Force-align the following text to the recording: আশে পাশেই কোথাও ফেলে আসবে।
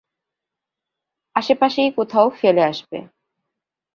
আশে 1.35 1.53
পাশেই 1.55 1.89
কোথাও 1.91 2.27
ফেলে 2.29 2.61
আসবে। 2.61 2.97